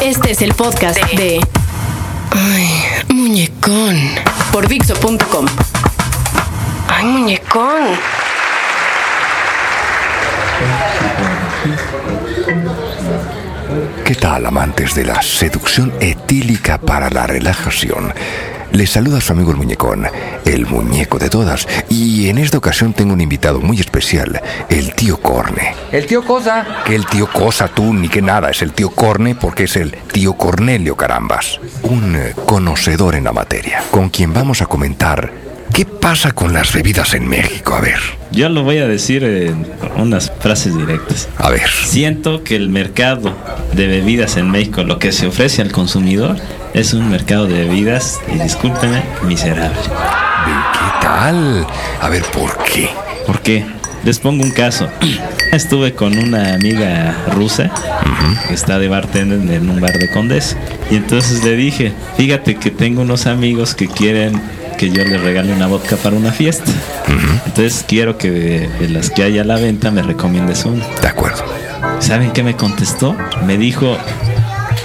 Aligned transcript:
Este 0.00 0.30
es 0.30 0.42
el 0.42 0.54
podcast 0.54 0.98
de 1.12 1.40
Ay, 2.30 2.68
muñecón. 3.14 3.96
por 4.52 4.68
Dixo.com. 4.68 5.46
Ay, 6.88 7.04
muñecón. 7.04 7.82
¿Qué 14.04 14.14
tal, 14.14 14.46
amantes 14.46 14.94
de 14.94 15.04
la 15.04 15.20
seducción 15.20 15.92
etílica 16.00 16.78
para 16.78 17.10
la 17.10 17.26
relajación? 17.26 18.12
Les 18.72 18.90
saluda 18.90 19.20
su 19.20 19.32
amigo 19.32 19.50
el 19.50 19.56
muñecón, 19.56 20.06
el 20.54 20.66
muñeco 20.66 21.18
de 21.18 21.28
todas, 21.28 21.66
y 21.88 22.28
en 22.28 22.38
esta 22.38 22.58
ocasión 22.58 22.92
tengo 22.92 23.12
un 23.12 23.20
invitado 23.20 23.60
muy 23.60 23.78
especial, 23.80 24.40
el 24.68 24.94
tío 24.94 25.18
Corne. 25.20 25.74
El 25.92 26.06
tío 26.06 26.24
Cosa. 26.24 26.66
Que 26.84 26.94
el 26.94 27.06
tío 27.06 27.26
Cosa 27.30 27.68
tú 27.68 27.92
ni 27.92 28.08
que 28.08 28.22
nada, 28.22 28.50
es 28.50 28.62
el 28.62 28.72
tío 28.72 28.90
Corne 28.90 29.34
porque 29.34 29.64
es 29.64 29.76
el 29.76 29.92
tío 30.12 30.34
Cornelio 30.34 30.96
Carambas, 30.96 31.60
un 31.82 32.18
conocedor 32.46 33.14
en 33.14 33.24
la 33.24 33.32
materia, 33.32 33.82
con 33.90 34.08
quien 34.08 34.32
vamos 34.32 34.62
a 34.62 34.66
comentar 34.66 35.32
qué 35.72 35.84
pasa 35.84 36.32
con 36.32 36.52
las 36.52 36.72
bebidas 36.72 37.14
en 37.14 37.28
México. 37.28 37.74
A 37.74 37.80
ver, 37.80 37.98
Yo 38.32 38.48
lo 38.48 38.62
voy 38.62 38.78
a 38.78 38.88
decir 38.88 39.22
en 39.24 39.66
unas 39.96 40.32
frases 40.40 40.76
directas. 40.76 41.28
a 41.36 41.50
ver. 41.50 41.68
Siento 41.84 42.42
que 42.42 42.56
el 42.56 42.68
mercado 42.68 43.34
de 43.74 43.86
bebidas 43.86 44.36
en 44.36 44.50
México, 44.50 44.82
lo 44.82 44.98
que 44.98 45.12
se 45.12 45.26
ofrece 45.26 45.62
al 45.62 45.72
consumidor, 45.72 46.36
es 46.74 46.94
un 46.94 47.10
mercado 47.10 47.46
de 47.46 47.64
bebidas, 47.64 48.20
y 48.34 48.38
discúlpenme, 48.38 49.02
miserable. 49.26 49.76
¿Qué 50.48 51.06
tal? 51.06 51.66
A 52.00 52.08
ver, 52.08 52.22
¿por 52.24 52.56
qué? 52.64 52.90
¿Por 53.26 53.40
qué? 53.40 53.66
Les 54.04 54.18
pongo 54.18 54.42
un 54.42 54.50
caso. 54.50 54.88
Estuve 55.52 55.94
con 55.94 56.18
una 56.18 56.54
amiga 56.54 57.14
rusa 57.32 57.70
que 58.46 58.54
está 58.54 58.78
de 58.78 58.88
bartender 58.88 59.52
en 59.52 59.70
un 59.70 59.80
bar 59.80 59.98
de 59.98 60.10
Condés. 60.10 60.56
Y 60.90 60.96
entonces 60.96 61.42
le 61.44 61.56
dije, 61.56 61.92
fíjate 62.16 62.56
que 62.56 62.70
tengo 62.70 63.02
unos 63.02 63.26
amigos 63.26 63.74
que 63.74 63.88
quieren 63.88 64.40
que 64.76 64.90
yo 64.90 65.04
les 65.04 65.20
regale 65.20 65.52
una 65.52 65.66
vodka 65.66 65.96
para 65.96 66.16
una 66.16 66.32
fiesta. 66.32 66.70
Entonces 67.46 67.84
quiero 67.86 68.16
que 68.16 68.30
de, 68.30 68.68
de 68.68 68.88
las 68.88 69.10
que 69.10 69.24
hay 69.24 69.38
a 69.38 69.44
la 69.44 69.56
venta 69.56 69.90
me 69.90 70.02
recomiendes 70.02 70.64
una. 70.64 70.86
De 71.02 71.08
acuerdo. 71.08 71.44
¿Saben 71.98 72.30
qué 72.32 72.42
me 72.42 72.54
contestó? 72.54 73.16
Me 73.44 73.58
dijo, 73.58 73.96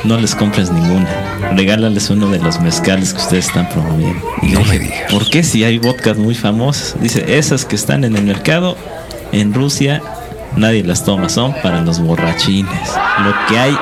no 0.04 0.18
les 0.20 0.36
compres 0.36 0.72
ninguna. 0.72 1.09
Regálales 1.56 2.10
uno 2.10 2.30
de 2.30 2.40
los 2.40 2.60
mezcales 2.60 3.14
que 3.14 3.22
ustedes 3.22 3.48
están 3.48 3.70
promoviendo. 3.70 4.22
Y 4.42 4.48
No 4.48 4.64
me 4.66 4.80
digas. 4.80 5.12
¿Por 5.12 5.30
qué 5.30 5.44
si 5.44 5.64
hay 5.64 5.78
vodkas 5.78 6.18
muy 6.18 6.36
famosas? 6.36 6.96
Dice, 7.00 7.38
esas 7.38 7.66
que 7.66 7.76
están 7.76 8.04
en 8.04 8.16
el 8.16 8.24
mercado, 8.24 8.78
en 9.32 9.54
Rusia, 9.54 10.02
nadie 10.56 10.84
las 10.84 11.04
toma, 11.04 11.30
son 11.30 11.54
para 11.62 11.82
los 11.82 12.00
borrachines. 12.00 12.92
Lo 13.24 13.34
que 13.48 13.58
hay 13.60 13.78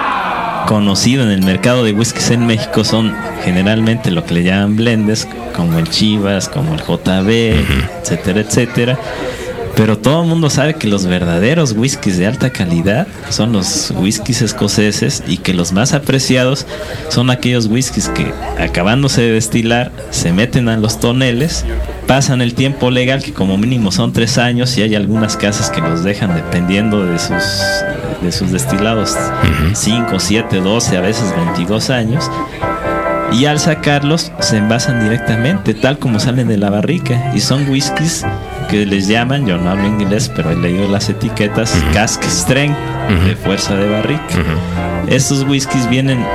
conocido 0.67 1.23
en 1.23 1.31
el 1.31 1.43
mercado 1.43 1.83
de 1.83 1.93
whiskies 1.93 2.31
en 2.31 2.45
México 2.45 2.83
son 2.83 3.15
generalmente 3.43 4.11
lo 4.11 4.25
que 4.25 4.35
le 4.35 4.43
llaman 4.43 4.75
blends, 4.75 5.27
como 5.55 5.79
el 5.79 5.89
Chivas, 5.89 6.49
como 6.49 6.75
el 6.75 6.81
JB, 6.81 7.29
etcétera, 8.01 8.41
etcétera. 8.41 8.99
Pero 9.75 9.97
todo 9.97 10.23
el 10.23 10.29
mundo 10.29 10.49
sabe 10.49 10.75
que 10.75 10.87
los 10.87 11.05
verdaderos 11.05 11.73
whiskies 11.73 12.17
de 12.17 12.27
alta 12.27 12.51
calidad 12.51 13.07
son 13.29 13.53
los 13.53 13.91
whiskies 13.95 14.41
escoceses 14.41 15.23
y 15.27 15.37
que 15.37 15.53
los 15.53 15.71
más 15.71 15.93
apreciados 15.93 16.65
son 17.09 17.29
aquellos 17.29 17.67
whiskies 17.67 18.09
que 18.09 18.33
acabándose 18.59 19.21
de 19.21 19.31
destilar 19.31 19.91
se 20.09 20.33
meten 20.33 20.69
a 20.69 20.77
los 20.77 20.99
toneles, 20.99 21.65
pasan 22.07 22.41
el 22.41 22.53
tiempo 22.53 22.91
legal 22.91 23.23
que 23.23 23.33
como 23.33 23.57
mínimo 23.57 23.91
son 23.91 24.13
tres 24.13 24.37
años 24.37 24.77
y 24.77 24.83
hay 24.83 24.95
algunas 24.95 25.37
casas 25.37 25.69
que 25.69 25.81
los 25.81 26.03
dejan 26.03 26.35
dependiendo 26.35 27.05
de 27.05 27.17
sus, 27.17 27.43
de 28.21 28.31
sus 28.31 28.51
destilados 28.51 29.15
5, 29.73 30.19
7, 30.19 30.57
12, 30.57 30.97
a 30.97 31.01
veces 31.01 31.33
22 31.35 31.89
años. 31.89 32.29
Y 33.33 33.45
al 33.45 33.59
sacarlos 33.59 34.31
se 34.39 34.57
envasan 34.57 35.01
directamente, 35.03 35.73
tal 35.73 35.97
como 35.97 36.19
salen 36.19 36.49
de 36.49 36.57
la 36.57 36.69
barrica. 36.69 37.31
Y 37.33 37.39
son 37.39 37.69
whiskies 37.69 38.25
que 38.71 38.85
les 38.85 39.07
llaman, 39.07 39.45
yo 39.45 39.57
no 39.57 39.69
hablo 39.69 39.85
inglés, 39.85 40.31
pero 40.33 40.49
he 40.49 40.55
leído 40.55 40.87
las 40.87 41.09
etiquetas, 41.09 41.75
cask 41.93 42.23
strength, 42.23 42.77
de 43.25 43.35
fuerza 43.35 43.75
de 43.75 43.89
barrica. 43.89 44.23
Estos 45.07 45.43
whiskies 45.43 45.89
vienen 45.89 46.25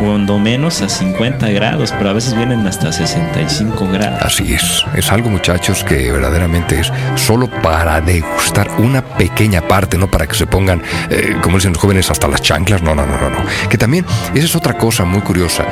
cuando 0.00 0.38
menos 0.38 0.80
a 0.82 0.88
50 0.88 1.48
grados, 1.50 1.92
pero 1.96 2.10
a 2.10 2.12
veces 2.12 2.34
vienen 2.34 2.66
hasta 2.66 2.92
65 2.92 3.88
grados. 3.92 4.22
Así 4.22 4.54
es, 4.54 4.84
es 4.94 5.10
algo 5.10 5.30
muchachos 5.30 5.84
que 5.84 6.10
verdaderamente 6.10 6.80
es 6.80 6.92
solo 7.16 7.48
para 7.62 8.00
degustar 8.00 8.70
una 8.78 9.02
pequeña 9.02 9.62
parte, 9.62 9.98
no 9.98 10.10
para 10.10 10.26
que 10.26 10.34
se 10.34 10.46
pongan, 10.46 10.82
eh, 11.10 11.36
como 11.42 11.56
dicen 11.56 11.72
los 11.72 11.82
jóvenes, 11.82 12.10
hasta 12.10 12.28
las 12.28 12.42
chanclas, 12.42 12.82
no, 12.82 12.94
no, 12.94 13.06
no, 13.06 13.18
no, 13.18 13.30
no. 13.30 13.38
Que 13.68 13.78
también, 13.78 14.04
esa 14.34 14.46
es 14.46 14.56
otra 14.56 14.74
cosa 14.74 15.04
muy 15.04 15.20
curiosa, 15.20 15.64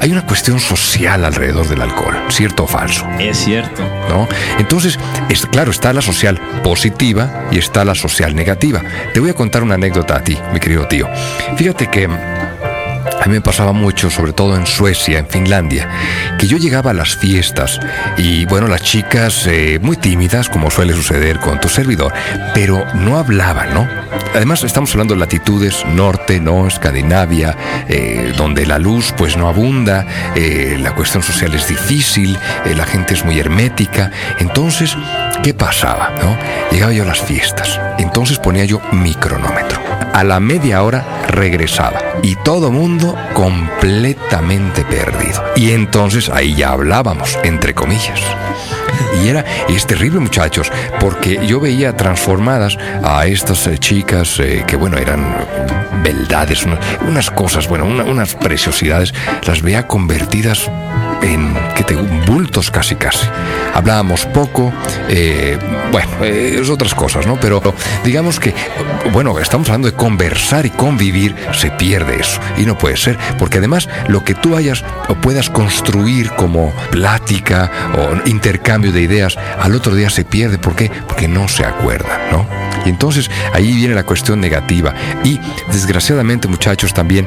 hay 0.00 0.10
una 0.12 0.26
cuestión 0.26 0.60
social 0.60 1.24
alrededor 1.24 1.66
del 1.68 1.80
alcohol, 1.80 2.14
cierto 2.28 2.64
o 2.64 2.66
falso, 2.66 3.06
Es 3.18 3.38
cierto. 3.38 3.82
¿no? 4.08 4.28
Entonces, 4.58 4.98
es, 5.28 5.46
claro, 5.46 5.70
está 5.70 5.92
la 5.92 6.02
social 6.02 6.40
positiva 6.62 7.46
y 7.50 7.58
está 7.58 7.84
la 7.84 7.94
social 7.94 8.34
negativa. 8.34 8.82
Te 9.12 9.20
voy 9.20 9.30
a 9.30 9.34
contar 9.34 9.62
una 9.62 9.74
anécdota 9.74 10.16
a 10.16 10.24
ti, 10.24 10.36
mi 10.52 10.60
querido 10.60 10.86
tío. 10.88 11.08
Fíjate 11.56 11.88
que... 11.88 12.08
A 13.20 13.26
mí 13.26 13.32
me 13.32 13.40
pasaba 13.40 13.72
mucho, 13.72 14.10
sobre 14.10 14.32
todo 14.32 14.56
en 14.56 14.66
Suecia, 14.66 15.18
en 15.18 15.26
Finlandia, 15.26 15.88
que 16.38 16.46
yo 16.46 16.58
llegaba 16.58 16.90
a 16.90 16.94
las 16.94 17.16
fiestas 17.16 17.80
y, 18.18 18.44
bueno, 18.46 18.68
las 18.68 18.82
chicas 18.82 19.46
eh, 19.46 19.78
muy 19.80 19.96
tímidas, 19.96 20.48
como 20.48 20.70
suele 20.70 20.92
suceder 20.92 21.40
con 21.40 21.58
tu 21.60 21.68
servidor, 21.68 22.12
pero 22.54 22.84
no 22.94 23.18
hablaban, 23.18 23.72
¿no? 23.72 23.88
Además, 24.34 24.64
estamos 24.64 24.90
hablando 24.90 25.14
de 25.14 25.20
latitudes 25.20 25.86
norte, 25.86 26.40
¿no? 26.40 26.66
Escandinavia, 26.66 27.56
eh, 27.88 28.32
donde 28.36 28.66
la 28.66 28.80
luz 28.80 29.14
pues 29.16 29.36
no 29.36 29.48
abunda, 29.48 30.04
eh, 30.34 30.76
la 30.80 30.92
cuestión 30.92 31.22
social 31.22 31.54
es 31.54 31.68
difícil, 31.68 32.36
eh, 32.64 32.74
la 32.74 32.84
gente 32.84 33.14
es 33.14 33.24
muy 33.24 33.38
hermética. 33.38 34.10
Entonces, 34.40 34.96
¿qué 35.44 35.54
pasaba, 35.54 36.10
no? 36.20 36.36
Llegaba 36.72 36.92
yo 36.92 37.04
a 37.04 37.06
las 37.06 37.20
fiestas, 37.20 37.80
entonces 37.98 38.40
ponía 38.40 38.64
yo 38.64 38.80
mi 38.90 39.14
cronómetro. 39.14 39.80
A 40.12 40.24
la 40.24 40.40
media 40.40 40.82
hora 40.82 41.04
regresaba 41.34 41.98
y 42.22 42.36
todo 42.36 42.70
mundo 42.70 43.16
completamente 43.34 44.84
perdido. 44.84 45.42
Y 45.56 45.72
entonces 45.72 46.28
ahí 46.28 46.54
ya 46.54 46.70
hablábamos, 46.70 47.38
entre 47.44 47.74
comillas. 47.74 48.20
Y 49.22 49.28
era, 49.28 49.44
es 49.68 49.86
terrible 49.86 50.20
muchachos, 50.20 50.70
porque 51.00 51.44
yo 51.46 51.60
veía 51.60 51.96
transformadas 51.96 52.76
a 53.02 53.26
estas 53.26 53.66
eh, 53.66 53.78
chicas 53.78 54.38
eh, 54.40 54.64
que 54.66 54.76
bueno, 54.76 54.96
eran 54.98 55.34
beldades, 56.02 56.64
una- 56.64 56.78
unas 57.08 57.30
cosas, 57.30 57.68
bueno, 57.68 57.84
una- 57.86 58.04
unas 58.04 58.34
preciosidades, 58.34 59.14
las 59.46 59.62
veía 59.62 59.86
convertidas 59.86 60.70
en, 61.24 61.54
¿qué 61.74 61.84
te 61.84 61.94
bultos 62.26 62.70
casi 62.70 62.94
casi. 62.96 63.26
Hablábamos 63.74 64.26
poco, 64.26 64.72
eh, 65.08 65.58
bueno, 65.90 66.08
eh, 66.22 66.58
es 66.60 66.70
otras 66.70 66.94
cosas, 66.94 67.26
¿no? 67.26 67.38
Pero 67.40 67.62
digamos 68.04 68.38
que, 68.38 68.54
bueno, 69.12 69.38
estamos 69.38 69.68
hablando 69.68 69.90
de 69.90 69.96
conversar 69.96 70.66
y 70.66 70.70
convivir, 70.70 71.34
se 71.52 71.70
pierde 71.70 72.20
eso. 72.20 72.40
Y 72.56 72.62
no 72.62 72.76
puede 72.76 72.96
ser, 72.96 73.18
porque 73.38 73.58
además 73.58 73.88
lo 74.08 74.24
que 74.24 74.34
tú 74.34 74.56
hayas 74.56 74.84
o 75.08 75.14
puedas 75.14 75.50
construir 75.50 76.30
como 76.32 76.72
plática 76.90 77.70
o 77.96 78.28
intercambio 78.28 78.92
de 78.92 79.02
ideas, 79.02 79.36
al 79.58 79.74
otro 79.74 79.94
día 79.94 80.10
se 80.10 80.24
pierde. 80.24 80.58
¿Por 80.58 80.76
qué? 80.76 80.90
Porque 81.08 81.28
no 81.28 81.48
se 81.48 81.64
acuerdan, 81.64 82.20
¿no? 82.30 82.46
Y 82.84 82.90
entonces 82.90 83.30
ahí 83.52 83.72
viene 83.72 83.94
la 83.94 84.04
cuestión 84.04 84.40
negativa. 84.40 84.94
Y 85.24 85.40
desgraciadamente, 85.72 86.48
muchachos, 86.48 86.92
también, 86.92 87.26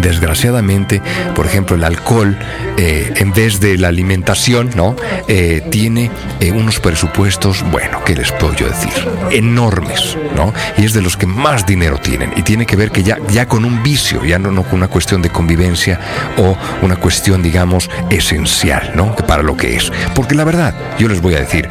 desgraciadamente, 0.00 1.00
por 1.34 1.46
ejemplo, 1.46 1.76
el 1.76 1.84
alcohol, 1.84 2.36
eh, 2.76 3.12
en 3.16 3.32
vez 3.36 3.60
de 3.60 3.76
la 3.76 3.88
alimentación, 3.88 4.70
¿no? 4.74 4.96
Eh, 5.28 5.62
tiene 5.70 6.10
eh, 6.40 6.52
unos 6.52 6.80
presupuestos, 6.80 7.62
bueno, 7.70 8.02
¿qué 8.04 8.16
les 8.16 8.32
puedo 8.32 8.54
yo 8.54 8.66
decir? 8.66 8.92
Enormes, 9.30 10.16
¿no? 10.34 10.54
Y 10.78 10.86
es 10.86 10.94
de 10.94 11.02
los 11.02 11.18
que 11.18 11.26
más 11.26 11.66
dinero 11.66 11.98
tienen. 11.98 12.32
Y 12.34 12.42
tiene 12.42 12.64
que 12.64 12.76
ver 12.76 12.90
que 12.90 13.02
ya, 13.02 13.18
ya 13.28 13.46
con 13.46 13.66
un 13.66 13.82
vicio, 13.82 14.24
ya 14.24 14.38
no, 14.38 14.62
con 14.62 14.74
una 14.78 14.88
cuestión 14.88 15.20
de 15.20 15.28
convivencia 15.28 16.00
o 16.38 16.56
una 16.80 16.96
cuestión, 16.96 17.42
digamos, 17.42 17.90
esencial, 18.08 18.92
¿no? 18.94 19.14
Para 19.14 19.42
lo 19.42 19.54
que 19.56 19.76
es. 19.76 19.92
Porque 20.14 20.34
la 20.34 20.44
verdad, 20.44 20.74
yo 20.98 21.06
les 21.06 21.20
voy 21.20 21.34
a 21.34 21.40
decir, 21.40 21.68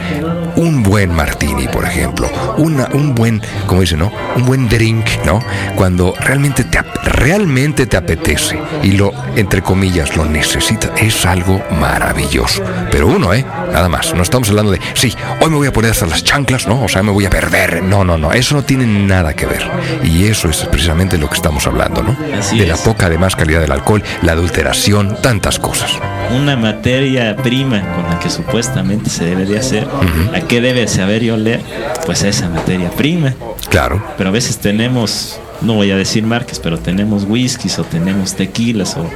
un 0.56 0.84
buen 0.84 1.14
martini, 1.14 1.68
por 1.68 1.84
ejemplo, 1.84 2.30
una, 2.58 2.88
un 2.94 3.16
buen, 3.16 3.42
como 3.66 3.82
dicen, 3.82 4.00
¿no? 4.00 4.12
Un 4.36 4.46
buen 4.46 4.70
drink, 4.70 5.06
¿no? 5.26 5.44
Cuando 5.76 6.14
realmente 6.20 6.64
te, 6.64 6.80
realmente 7.04 7.88
te 7.88 7.98
apetece 7.98 8.60
y 8.84 8.92
lo, 8.92 9.12
entre 9.36 9.64
comillas, 9.64 10.16
lo 10.16 10.26
necesitas, 10.26 10.92
es 11.02 11.26
algo 11.26 11.55
maravilloso. 11.72 12.64
Pero 12.92 13.08
uno, 13.08 13.34
¿eh? 13.34 13.46
Nada 13.72 13.90
más. 13.90 14.14
No 14.14 14.24
estamos 14.24 14.50
hablando 14.50 14.72
de, 14.72 14.80
sí, 14.94 15.14
hoy 15.42 15.50
me 15.50 15.58
voy 15.58 15.68
a 15.68 15.74
poner 15.74 15.92
hasta 15.92 16.06
las 16.06 16.24
chanclas, 16.24 16.68
¿no? 16.68 16.84
O 16.84 16.88
sea, 16.88 17.04
me 17.04 17.12
voy 17.12 17.26
a 17.26 17.30
perder. 17.30 17.84
No, 17.84 18.04
no, 18.04 18.18
no. 18.18 18.32
Eso 18.32 18.56
no 18.56 18.64
tiene 18.64 18.86
nada 18.86 19.34
que 19.34 19.46
ver. 19.46 19.70
Y 20.04 20.26
eso 20.26 20.50
es 20.50 20.58
precisamente 20.66 21.18
lo 21.18 21.30
que 21.30 21.36
estamos 21.36 21.68
hablando, 21.68 22.04
¿no? 22.04 22.16
Así 22.38 22.58
de 22.58 22.68
la 22.68 22.78
poca, 22.78 23.08
además, 23.08 23.36
calidad 23.36 23.62
del 23.62 23.72
alcohol, 23.72 24.04
la 24.22 24.34
adulteración, 24.34 25.18
tantas 25.22 25.60
cosas. 25.60 25.92
Una 26.32 26.56
materia 26.56 27.36
prima 27.36 27.82
con 27.96 28.04
la 28.10 28.20
que 28.20 28.30
supuestamente 28.30 29.10
se 29.10 29.26
debe 29.26 29.46
de 29.46 29.60
hacer, 29.60 29.88
¿a 30.34 30.42
qué 30.42 30.62
debe 30.62 30.88
saber 30.88 31.24
y 31.24 31.30
oler? 31.30 31.62
Pues 32.06 32.24
a 32.24 32.30
esa 32.30 32.50
materia 32.50 32.90
prima. 32.90 33.34
Claro. 33.70 34.04
Pero 34.18 34.30
a 34.30 34.34
veces 34.34 34.58
tenemos 34.58 35.40
no 35.66 35.74
voy 35.74 35.92
a 35.92 35.98
decir 35.98 36.24
marcas, 36.24 36.60
pero 36.60 36.80
tenemos 36.80 37.26
whiskies 37.28 37.80
o 37.80 37.84
tenemos 37.84 38.36
tequilas 38.36 38.96
o, 38.98 39.10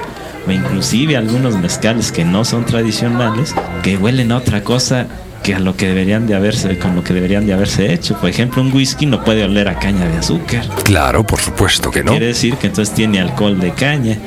o 0.47 0.51
inclusive 0.51 1.15
algunos 1.15 1.55
mezcales 1.57 2.11
que 2.11 2.25
no 2.25 2.45
son 2.45 2.65
tradicionales, 2.65 3.55
que 3.83 3.97
huelen 3.97 4.31
a 4.31 4.37
otra 4.37 4.63
cosa 4.63 5.07
que 5.43 5.55
a 5.55 5.59
lo 5.59 5.75
que 5.75 5.87
deberían 5.87 6.27
de 6.27 6.35
haberse, 6.35 6.77
con 6.77 6.95
lo 6.95 7.03
que 7.03 7.13
deberían 7.13 7.45
de 7.45 7.53
haberse 7.53 7.93
hecho. 7.93 8.17
Por 8.19 8.29
ejemplo, 8.29 8.61
un 8.61 8.73
whisky 8.73 9.05
no 9.05 9.23
puede 9.23 9.43
oler 9.43 9.69
a 9.69 9.79
caña 9.79 10.05
de 10.05 10.17
azúcar. 10.17 10.65
Claro, 10.83 11.25
por 11.25 11.39
supuesto 11.39 11.91
que 11.91 12.03
no. 12.03 12.11
Quiere 12.11 12.27
decir 12.27 12.55
que 12.55 12.67
entonces 12.67 12.93
tiene 12.93 13.19
alcohol 13.19 13.59
de 13.59 13.71
caña 13.71 14.17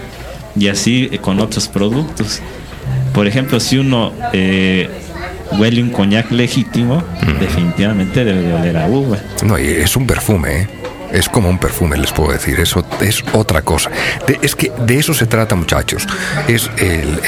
y 0.57 0.69
así 0.69 1.09
eh, 1.13 1.19
con 1.19 1.41
otros 1.41 1.69
productos. 1.69 2.41
Por 3.13 3.27
ejemplo, 3.27 3.61
si 3.61 3.77
uno 3.79 4.13
eh, 4.33 4.89
huele 5.59 5.83
un 5.83 5.91
coñac 5.91 6.31
legítimo, 6.31 7.03
definitivamente 7.39 8.25
debe 8.25 8.41
de 8.41 8.55
oler 8.55 8.77
a 8.79 8.87
uva. 8.87 9.19
No, 9.45 9.59
y 9.59 9.67
es 9.67 9.97
un 9.97 10.07
perfume, 10.07 10.63
¿eh? 10.63 10.69
Es 11.13 11.29
como 11.29 11.49
un 11.49 11.59
perfume, 11.59 11.97
les 11.97 12.13
puedo 12.13 12.33
decir. 12.33 12.59
Eso 12.59 12.85
es 13.01 13.23
otra 13.33 13.63
cosa. 13.63 13.91
Es 14.41 14.57
que 14.57 14.73
de 14.87 14.99
eso 14.99 15.15
se 15.15 15.27
trata, 15.27 15.55
muchachos. 15.55 16.07
Es 16.49 16.71
el, 16.79 17.21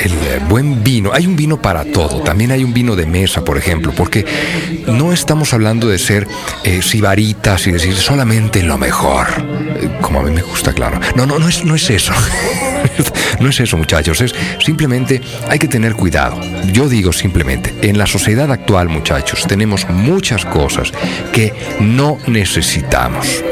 buen 0.49 0.83
vino. 0.83 1.13
Hay 1.13 1.27
un 1.27 1.37
vino 1.37 1.61
para 1.61 1.85
todo. 1.85 2.21
También 2.21 2.51
hay 2.51 2.65
un 2.65 2.73
vino 2.75 2.97
de 2.97 3.07
mesa, 3.07 3.45
por 3.45 3.59
ejemplo. 3.59 3.93
Porque 3.97 4.25
no 4.87 5.13
estamos 5.13 5.53
hablando 5.53 5.89
de 5.89 5.99
ser 5.99 6.27
eh, 6.65 6.83
sibaritas 6.83 7.67
y 7.67 7.73
decir 7.73 7.95
solamente 7.95 8.63
lo 8.63 8.79
mejor. 8.79 9.27
Eh, 9.77 9.99
Como 10.01 10.21
a 10.21 10.23
mí 10.23 10.31
me 10.31 10.43
gusta, 10.43 10.73
claro. 10.73 11.01
No, 11.15 11.27
no, 11.27 11.39
no 11.39 11.49
es, 11.49 11.65
no 11.65 11.75
es 11.75 11.91
eso. 11.91 12.13
No 13.41 13.49
es 13.49 13.61
eso, 13.61 13.77
muchachos, 13.77 14.21
es 14.21 14.35
simplemente 14.65 15.21
hay 15.49 15.59
que 15.59 15.69
tener 15.69 15.95
cuidado. 15.95 16.41
Yo 16.73 16.89
digo 16.89 17.13
simplemente, 17.13 17.75
en 17.83 17.99
la 17.99 18.07
sociedad 18.07 18.51
actual, 18.51 18.89
muchachos, 18.89 19.47
tenemos 19.47 19.89
muchas 19.89 20.45
cosas 20.45 20.93
que 21.33 21.53
no 21.81 22.19
necesitamos 22.27 23.43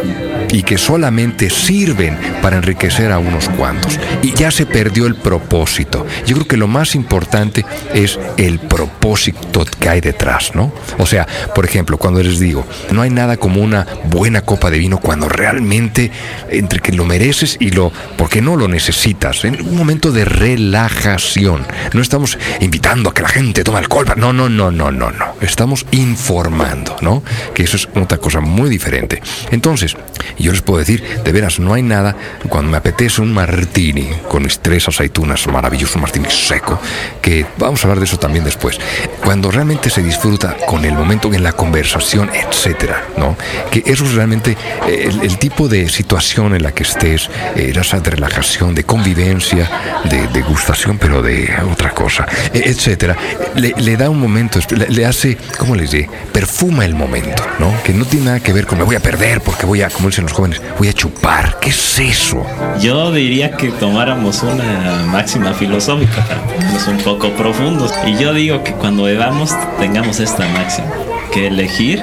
y 0.52 0.62
que 0.62 0.78
solamente 0.78 1.50
sirven 1.50 2.16
para 2.42 2.56
enriquecer 2.56 3.10
a 3.10 3.18
unos 3.18 3.48
cuantos. 3.48 3.98
Y 4.20 4.32
ya 4.34 4.50
se 4.50 4.66
perdió 4.66 5.06
el 5.06 5.16
propósito. 5.16 6.06
Yo 6.26 6.36
creo 6.36 6.46
que 6.46 6.56
lo 6.56 6.68
más 6.68 6.94
importante 6.94 7.64
es 7.94 8.20
el 8.36 8.58
propósito 8.60 9.64
que 9.80 9.88
hay 9.88 10.00
detrás, 10.00 10.54
¿no? 10.54 10.72
O 10.98 11.06
sea, 11.06 11.26
por 11.54 11.64
ejemplo, 11.64 11.96
cuando 11.98 12.22
les 12.22 12.38
digo, 12.38 12.66
no 12.92 13.02
hay 13.02 13.10
nada 13.10 13.36
como 13.38 13.62
una 13.62 13.86
buena 14.04 14.42
copa 14.42 14.70
de 14.70 14.78
vino 14.78 14.98
cuando 14.98 15.28
realmente 15.28 16.10
entre 16.50 16.80
que 16.80 16.92
lo 16.92 17.04
mereces 17.04 17.56
y 17.58 17.70
lo 17.70 17.90
porque 18.16 18.42
no 18.42 18.56
lo 18.56 18.68
necesitas, 18.68 19.21
en 19.22 19.60
un 19.62 19.76
momento 19.76 20.10
de 20.10 20.24
relajación. 20.24 21.64
No 21.92 22.02
estamos 22.02 22.38
invitando 22.60 23.10
a 23.10 23.14
que 23.14 23.22
la 23.22 23.28
gente 23.28 23.62
tome 23.62 23.78
alcohol, 23.78 24.06
no, 24.16 24.32
no, 24.32 24.48
no, 24.48 24.72
no, 24.72 24.90
no, 24.90 25.12
no. 25.12 25.36
Estamos 25.40 25.86
informando, 25.92 26.96
¿no? 27.02 27.22
Que 27.54 27.62
eso 27.62 27.76
es 27.76 27.88
otra 27.94 28.18
cosa 28.18 28.40
muy 28.40 28.68
diferente. 28.68 29.22
Entonces, 29.52 29.96
yo 30.38 30.50
les 30.50 30.62
puedo 30.62 30.80
decir, 30.80 31.04
de 31.24 31.32
veras, 31.32 31.60
no 31.60 31.72
hay 31.72 31.82
nada 31.82 32.16
cuando 32.48 32.72
me 32.72 32.78
apetece 32.78 33.22
un 33.22 33.32
martini 33.32 34.10
con 34.28 34.42
mis 34.42 34.58
tres 34.58 34.88
aceitunas, 34.88 35.46
maravilloso 35.46 36.00
martini 36.00 36.28
seco, 36.28 36.80
que 37.20 37.46
vamos 37.58 37.80
a 37.80 37.84
hablar 37.84 38.00
de 38.00 38.06
eso 38.06 38.18
también 38.18 38.44
después. 38.44 38.80
Cuando 39.24 39.52
realmente 39.52 39.88
se 39.88 40.02
disfruta 40.02 40.56
con 40.66 40.84
el 40.84 40.94
momento 40.94 41.32
en 41.32 41.44
la 41.44 41.52
conversación, 41.52 42.28
etcétera, 42.34 43.04
¿no? 43.16 43.36
Que 43.70 43.84
eso 43.86 44.04
es 44.04 44.14
realmente 44.14 44.56
el, 44.88 45.20
el 45.22 45.38
tipo 45.38 45.68
de 45.68 45.88
situación 45.88 46.56
en 46.56 46.64
la 46.64 46.72
que 46.72 46.82
estés, 46.82 47.30
eh, 47.54 47.72
esa 47.82 48.00
relajación, 48.00 48.74
de 48.74 48.84
convivencia, 48.84 49.11
de 49.14 50.28
degustación, 50.28 50.98
pero 50.98 51.22
de 51.22 51.50
otra 51.70 51.90
cosa, 51.90 52.26
eh, 52.52 52.62
etcétera. 52.66 53.16
Le, 53.54 53.74
le 53.76 53.96
da 53.96 54.10
un 54.10 54.20
momento, 54.20 54.58
le, 54.88 55.06
hace, 55.06 55.36
¿cómo 55.58 55.74
les 55.74 55.90
diré? 55.90 56.08
Perfuma 56.32 56.84
el 56.84 56.94
momento, 56.94 57.44
¿no? 57.58 57.72
Que 57.82 57.92
no 57.92 58.04
tiene 58.04 58.26
nada 58.26 58.40
que 58.40 58.52
ver 58.52 58.66
con 58.66 58.78
me 58.78 58.84
voy 58.84 58.96
a 58.96 59.00
perder 59.00 59.40
porque 59.40 59.66
voy 59.66 59.82
a, 59.82 59.90
como 59.90 60.08
dicen 60.08 60.24
los 60.24 60.32
jóvenes, 60.32 60.60
voy 60.78 60.88
a 60.88 60.92
chupar. 60.92 61.58
¿Qué 61.60 61.70
es 61.70 61.98
eso? 61.98 62.44
Yo 62.80 63.12
diría 63.12 63.56
que 63.56 63.70
tomáramos 63.70 64.42
una 64.42 65.04
máxima 65.06 65.52
filosófica 65.54 66.24
para 66.26 66.42
ponernos 66.42 66.88
un 66.88 66.98
poco 66.98 67.30
profundos. 67.30 67.92
Y 68.06 68.16
yo 68.16 68.34
digo 68.34 68.64
que 68.64 68.72
cuando 68.72 69.04
bebamos 69.04 69.54
tengamos 69.78 70.20
esta 70.20 70.48
máxima, 70.48 70.88
que 71.32 71.46
elegir 71.46 72.02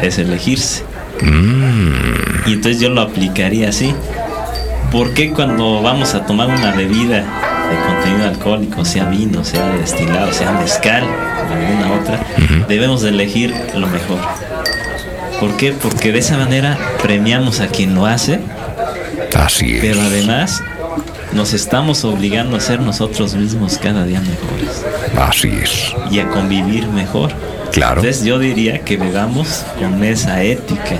es 0.00 0.18
elegirse. 0.18 0.84
Y 2.46 2.52
entonces 2.52 2.80
yo 2.80 2.90
lo 2.90 3.00
aplicaría 3.00 3.70
así. 3.70 3.94
¿Por 4.96 5.12
qué 5.12 5.30
cuando 5.30 5.82
vamos 5.82 6.14
a 6.14 6.24
tomar 6.24 6.48
una 6.48 6.72
bebida 6.72 7.18
de 7.18 7.86
contenido 7.86 8.28
alcohólico, 8.30 8.82
sea 8.82 9.04
vino, 9.04 9.44
sea 9.44 9.68
destilado, 9.76 10.32
sea 10.32 10.52
mezcal, 10.52 11.04
o 11.04 11.52
alguna 11.52 12.00
otra, 12.00 12.66
debemos 12.66 13.02
de 13.02 13.10
elegir 13.10 13.54
lo 13.74 13.88
mejor? 13.88 14.18
¿Por 15.38 15.54
qué? 15.58 15.72
Porque 15.74 16.12
de 16.12 16.20
esa 16.20 16.38
manera 16.38 16.78
premiamos 17.02 17.60
a 17.60 17.66
quien 17.66 17.94
lo 17.94 18.06
hace 18.06 18.40
Así 19.34 19.74
es. 19.74 19.80
pero 19.82 20.00
además 20.00 20.62
nos 21.34 21.52
estamos 21.52 22.02
obligando 22.06 22.56
a 22.56 22.60
ser 22.60 22.80
nosotros 22.80 23.34
mismos 23.34 23.76
cada 23.76 24.06
día 24.06 24.22
mejores 24.22 24.82
Así 25.14 25.50
es. 25.62 25.92
y 26.10 26.20
a 26.20 26.28
convivir 26.30 26.86
mejor. 26.88 27.32
Claro. 27.70 28.00
Entonces 28.00 28.24
yo 28.24 28.38
diría 28.38 28.78
que 28.78 28.96
bebamos 28.96 29.66
con 29.78 30.02
esa 30.02 30.42
ética, 30.42 30.96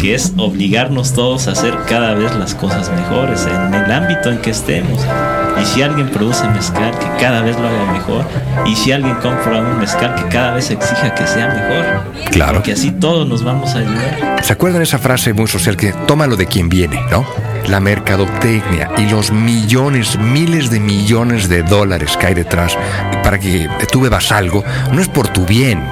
que 0.00 0.14
es 0.14 0.32
obligarnos 0.36 1.12
todos 1.12 1.48
a 1.48 1.52
hacer 1.52 1.74
cada 1.88 2.14
vez 2.14 2.34
las 2.36 2.54
cosas 2.54 2.90
mejores 2.90 3.46
en 3.46 3.74
el 3.74 3.90
ámbito 3.90 4.30
en 4.30 4.38
que 4.38 4.50
estemos. 4.50 5.00
Y 5.60 5.64
si 5.66 5.82
alguien 5.82 6.08
produce 6.10 6.48
mezcal, 6.48 6.90
que 6.98 7.06
cada 7.20 7.42
vez 7.42 7.56
lo 7.58 7.68
haga 7.68 7.92
mejor. 7.92 8.24
Y 8.66 8.74
si 8.74 8.92
alguien 8.92 9.14
compra 9.16 9.60
un 9.60 9.78
mezcal, 9.78 10.14
que 10.16 10.24
cada 10.28 10.54
vez 10.54 10.70
exija 10.70 11.14
que 11.14 11.26
sea 11.26 11.48
mejor. 11.48 12.30
Claro. 12.30 12.54
Porque 12.54 12.72
así 12.72 12.90
todos 12.90 13.26
nos 13.26 13.44
vamos 13.44 13.74
a 13.74 13.78
ayudar. 13.78 14.42
¿Se 14.42 14.52
acuerdan 14.52 14.82
esa 14.82 14.98
frase 14.98 15.32
muy 15.32 15.46
social 15.46 15.76
que 15.76 15.92
tómalo 16.06 16.36
de 16.36 16.46
quien 16.46 16.68
viene, 16.68 17.00
¿no? 17.10 17.24
La 17.68 17.80
mercadotecnia 17.80 18.90
y 18.98 19.08
los 19.08 19.32
millones, 19.32 20.18
miles 20.18 20.70
de 20.70 20.80
millones 20.80 21.48
de 21.48 21.62
dólares 21.62 22.16
que 22.16 22.26
hay 22.26 22.34
detrás 22.34 22.76
para 23.22 23.38
que 23.38 23.68
tú 23.90 24.02
bebas 24.02 24.32
algo, 24.32 24.64
no 24.92 25.00
es 25.00 25.08
por 25.08 25.28
tu 25.28 25.46
bien. 25.46 25.82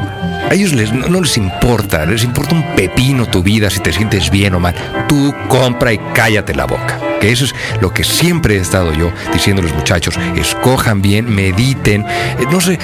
A 0.53 0.55
ellos 0.55 0.75
no 0.93 1.23
les 1.23 1.39
importa, 1.39 2.05
les 2.05 2.25
importa 2.25 2.55
un 2.55 2.77
pepino 2.77 3.25
tu 3.25 3.43
vida 3.43 3.71
si 3.71 3.81
te 3.81 3.91
sientes 3.91 4.31
bien 4.31 4.53
o 4.53 4.61
mal. 4.61 4.75
Tú 5.09 5.35
compra 5.49 5.95
y 5.95 5.99
cállate 6.13 6.55
la 6.55 6.67
boca. 6.67 7.01
Que 7.23 7.33
eso 7.33 7.47
es 7.47 7.55
lo 7.81 7.91
que 7.95 8.05
siempre 8.05 8.57
he 8.57 8.61
estado 8.61 8.93
yo 8.93 9.11
diciéndoles 9.33 9.73
muchachos, 9.73 10.15
escojan 10.37 11.01
bien, 11.01 11.35
mediten, 11.35 12.03
eh, 12.03 12.47
no 12.51 12.61
sé, 12.61 12.79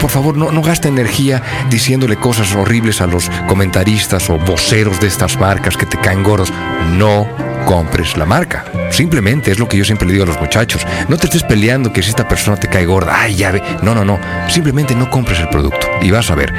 por 0.00 0.10
favor 0.10 0.36
no, 0.36 0.50
no 0.50 0.60
gasten 0.60 0.94
energía 0.94 1.40
diciéndole 1.70 2.16
cosas 2.16 2.52
horribles 2.52 3.00
a 3.00 3.06
los 3.06 3.30
comentaristas 3.46 4.28
o 4.28 4.36
voceros 4.36 4.98
de 4.98 5.06
estas 5.06 5.38
marcas 5.38 5.76
que 5.76 5.86
te 5.86 5.96
caen 5.96 6.24
gordos. 6.24 6.52
No 6.96 7.28
compres 7.64 8.16
la 8.16 8.26
marca. 8.26 8.64
Simplemente 8.94 9.50
es 9.50 9.58
lo 9.58 9.68
que 9.68 9.76
yo 9.76 9.84
siempre 9.84 10.06
le 10.06 10.12
digo 10.12 10.22
a 10.22 10.28
los 10.28 10.40
muchachos. 10.40 10.86
No 11.08 11.16
te 11.16 11.26
estés 11.26 11.42
peleando 11.42 11.92
que 11.92 12.00
si 12.00 12.10
esta 12.10 12.28
persona 12.28 12.56
te 12.56 12.68
cae 12.68 12.86
gorda, 12.86 13.12
ay, 13.18 13.34
ya 13.34 13.50
ve. 13.50 13.60
No, 13.82 13.92
no, 13.92 14.04
no. 14.04 14.20
Simplemente 14.48 14.94
no 14.94 15.10
compres 15.10 15.40
el 15.40 15.48
producto 15.48 15.88
y 16.00 16.12
vas 16.12 16.30
a 16.30 16.36
ver 16.36 16.54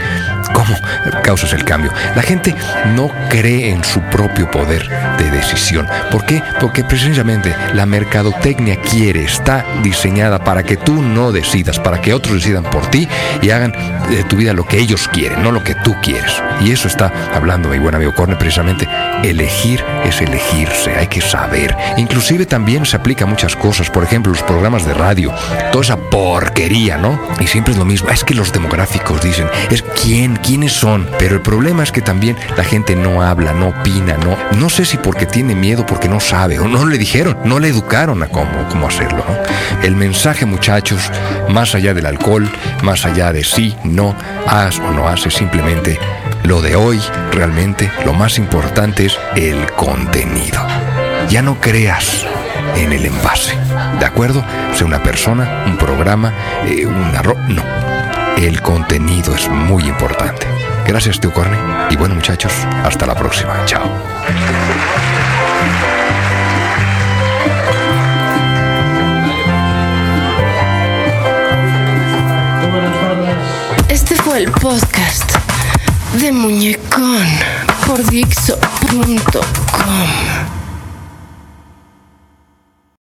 cómo 0.53 0.75
causas 1.23 1.53
el 1.53 1.63
cambio. 1.63 1.93
La 2.13 2.21
gente 2.21 2.53
no 2.93 3.09
cree 3.29 3.69
en 3.69 3.85
su 3.85 4.01
propio 4.01 4.51
poder 4.51 4.85
de 5.17 5.31
decisión. 5.31 5.87
¿Por 6.11 6.25
qué? 6.25 6.43
Porque 6.59 6.83
precisamente 6.83 7.55
la 7.73 7.85
mercadotecnia 7.85 8.81
quiere, 8.81 9.23
está 9.23 9.65
diseñada 9.81 10.39
para 10.39 10.63
que 10.63 10.75
tú 10.75 11.01
no 11.01 11.31
decidas, 11.31 11.79
para 11.79 12.01
que 12.01 12.13
otros 12.13 12.35
decidan 12.35 12.63
por 12.63 12.85
ti 12.87 13.07
y 13.41 13.51
hagan 13.51 13.71
de 14.09 14.23
tu 14.25 14.35
vida 14.35 14.51
lo 14.51 14.65
que 14.65 14.77
ellos 14.77 15.07
quieren, 15.07 15.41
no 15.41 15.53
lo 15.53 15.63
que 15.63 15.75
tú 15.75 15.95
quieres. 16.01 16.43
Y 16.61 16.71
eso 16.71 16.89
está 16.89 17.11
hablando 17.33 17.69
mi 17.69 17.79
buen 17.79 17.95
amigo 17.95 18.13
Corne, 18.13 18.35
precisamente. 18.35 18.87
Elegir 19.23 19.83
es 20.05 20.21
elegirse, 20.21 20.95
hay 20.95 21.07
que 21.07 21.21
saber. 21.21 21.75
Inclusive 22.25 22.47
también 22.47 22.87
se 22.87 22.97
aplica 22.97 23.25
a 23.25 23.27
muchas 23.27 23.55
cosas, 23.55 23.91
por 23.91 24.03
ejemplo, 24.03 24.31
los 24.31 24.41
programas 24.41 24.83
de 24.83 24.95
radio, 24.95 25.31
toda 25.71 25.83
esa 25.83 25.97
porquería, 26.09 26.97
¿no? 26.97 27.19
Y 27.39 27.45
siempre 27.45 27.73
es 27.73 27.77
lo 27.77 27.85
mismo, 27.85 28.09
es 28.09 28.23
que 28.23 28.33
los 28.33 28.51
demográficos 28.51 29.21
dicen, 29.21 29.47
es 29.69 29.83
quién, 30.01 30.35
quiénes 30.37 30.73
son, 30.73 31.07
pero 31.19 31.35
el 31.35 31.41
problema 31.43 31.83
es 31.83 31.91
que 31.91 32.01
también 32.01 32.35
la 32.57 32.63
gente 32.63 32.95
no 32.95 33.21
habla, 33.21 33.53
no 33.53 33.67
opina, 33.67 34.17
no, 34.17 34.35
no 34.59 34.69
sé 34.69 34.85
si 34.85 34.97
porque 34.97 35.27
tiene 35.27 35.53
miedo, 35.53 35.85
porque 35.85 36.09
no 36.09 36.19
sabe, 36.19 36.57
o 36.57 36.67
no 36.67 36.87
le 36.87 36.97
dijeron, 36.97 37.37
no 37.43 37.59
le 37.59 37.67
educaron 37.67 38.23
a 38.23 38.27
cómo, 38.27 38.67
cómo 38.69 38.87
hacerlo. 38.87 39.23
El 39.83 39.95
mensaje, 39.95 40.47
muchachos, 40.47 41.11
más 41.47 41.75
allá 41.75 41.93
del 41.93 42.07
alcohol, 42.07 42.49
más 42.81 43.05
allá 43.05 43.33
de 43.33 43.43
sí, 43.43 43.75
no, 43.83 44.15
haz 44.47 44.79
o 44.79 44.91
no 44.93 45.07
haces, 45.07 45.35
simplemente 45.35 45.99
lo 46.43 46.63
de 46.63 46.75
hoy, 46.75 46.99
realmente, 47.31 47.91
lo 48.03 48.13
más 48.13 48.39
importante 48.39 49.05
es 49.05 49.19
el 49.35 49.71
contenido. 49.73 50.65
Ya 51.29 51.41
no 51.41 51.59
creas 51.59 52.25
en 52.77 52.93
el 52.93 53.05
envase, 53.05 53.57
¿de 53.99 54.05
acuerdo? 54.05 54.43
Sea 54.73 54.85
una 54.85 55.01
persona, 55.01 55.63
un 55.65 55.77
programa, 55.77 56.33
eh, 56.65 56.85
un 56.85 57.15
arroz, 57.15 57.37
no. 57.47 57.63
El 58.37 58.61
contenido 58.61 59.33
es 59.35 59.49
muy 59.49 59.83
importante. 59.83 60.45
Gracias, 60.87 61.19
tío 61.19 61.33
Corne. 61.33 61.57
Y 61.89 61.95
bueno, 61.95 62.15
muchachos, 62.15 62.53
hasta 62.83 63.05
la 63.05 63.15
próxima. 63.15 63.65
Chao. 63.65 63.83
Este 73.89 74.15
fue 74.15 74.39
el 74.39 74.51
podcast 74.51 75.31
de 76.21 76.31
Muñecón 76.31 77.25
por 77.87 78.03
Dixo.com. 78.09 79.64